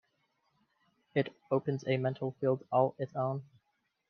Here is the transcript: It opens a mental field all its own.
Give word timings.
It 1.13 1.31
opens 1.51 1.83
a 1.85 1.97
mental 1.97 2.31
field 2.39 2.65
all 2.71 2.95
its 2.97 3.15
own. 3.15 3.43